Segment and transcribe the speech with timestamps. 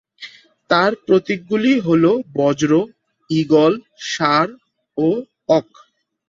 [0.69, 2.03] তাঁর প্রতীকগুলি হল
[2.37, 2.71] বজ্র,
[3.29, 3.73] ঈগল,
[4.11, 4.51] ষাঁড়
[4.97, 5.07] ও
[5.49, 5.69] ওক।